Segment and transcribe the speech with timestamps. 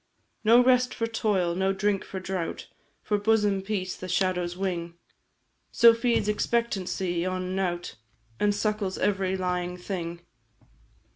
[0.43, 2.65] "No rest for toil, no drink for drought,
[3.03, 4.95] For bosom peace the shadow's wing
[5.71, 7.97] So feeds expectancy on nought,
[8.39, 10.21] And suckles every lying thing.